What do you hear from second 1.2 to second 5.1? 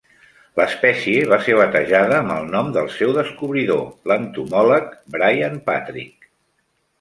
va ser batejada amb el nom del seu descobridor, l'entomòleg